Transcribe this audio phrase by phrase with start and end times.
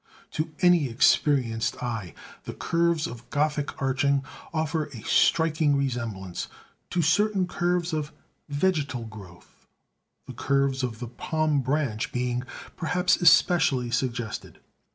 [0.31, 2.15] To any experienced eye,
[2.45, 6.47] the curves of Gothic arching offer a striking resemblance
[6.89, 8.11] to certain curves of
[8.49, 9.67] vegetal growth;
[10.25, 12.41] the curves of the palm branch being,
[12.75, 14.57] perhaps, especially suggested.